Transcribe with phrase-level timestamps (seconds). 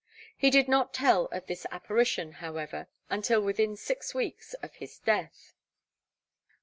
[0.35, 5.53] He did not tell of this apparition, however, until within six weeks of his death.